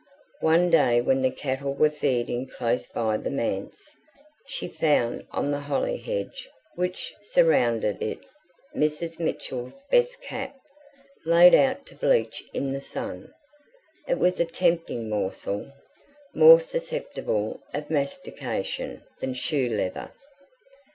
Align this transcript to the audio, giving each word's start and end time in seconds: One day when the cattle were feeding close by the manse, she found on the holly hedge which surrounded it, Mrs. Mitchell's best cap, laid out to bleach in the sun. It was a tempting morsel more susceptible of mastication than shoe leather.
One 0.41 0.71
day 0.71 0.99
when 0.99 1.21
the 1.21 1.29
cattle 1.29 1.75
were 1.75 1.91
feeding 1.91 2.47
close 2.47 2.87
by 2.87 3.17
the 3.17 3.29
manse, 3.29 3.87
she 4.47 4.67
found 4.67 5.27
on 5.29 5.51
the 5.51 5.59
holly 5.59 5.97
hedge 5.97 6.49
which 6.73 7.13
surrounded 7.21 8.01
it, 8.01 8.17
Mrs. 8.75 9.19
Mitchell's 9.19 9.83
best 9.91 10.19
cap, 10.19 10.55
laid 11.23 11.53
out 11.53 11.85
to 11.85 11.95
bleach 11.95 12.43
in 12.51 12.73
the 12.73 12.81
sun. 12.81 13.31
It 14.07 14.17
was 14.17 14.39
a 14.39 14.45
tempting 14.45 15.07
morsel 15.07 15.71
more 16.33 16.59
susceptible 16.59 17.61
of 17.71 17.91
mastication 17.91 19.03
than 19.19 19.35
shoe 19.35 19.69
leather. 19.69 20.13